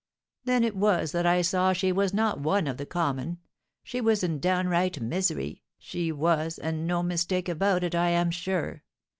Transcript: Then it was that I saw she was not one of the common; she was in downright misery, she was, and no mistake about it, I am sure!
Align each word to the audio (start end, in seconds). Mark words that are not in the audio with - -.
Then 0.45 0.63
it 0.63 0.75
was 0.75 1.11
that 1.11 1.27
I 1.27 1.43
saw 1.43 1.73
she 1.73 1.91
was 1.91 2.11
not 2.11 2.39
one 2.39 2.65
of 2.65 2.77
the 2.77 2.87
common; 2.87 3.37
she 3.83 4.01
was 4.01 4.23
in 4.23 4.39
downright 4.39 4.99
misery, 4.99 5.61
she 5.77 6.11
was, 6.11 6.57
and 6.57 6.87
no 6.87 7.03
mistake 7.03 7.47
about 7.47 7.83
it, 7.83 7.93
I 7.93 8.09
am 8.09 8.31
sure! 8.31 8.81